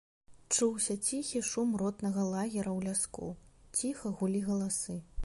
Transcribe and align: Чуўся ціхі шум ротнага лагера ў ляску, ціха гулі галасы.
Чуўся 0.55 0.95
ціхі 1.07 1.41
шум 1.49 1.75
ротнага 1.81 2.25
лагера 2.33 2.71
ў 2.77 2.89
ляску, 2.89 3.29
ціха 3.81 4.17
гулі 4.23 4.41
галасы. 4.49 4.99